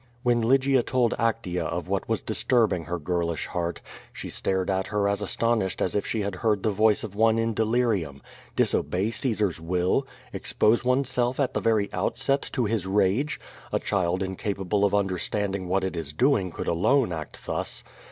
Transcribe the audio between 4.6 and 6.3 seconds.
at her as astonished as if she